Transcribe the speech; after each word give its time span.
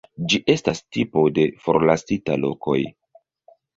Ĝi 0.33 0.37
estas 0.53 0.79
tipo 0.95 1.25
de 1.37 1.45
forlasita 1.67 2.39
lokoj. 2.47 2.79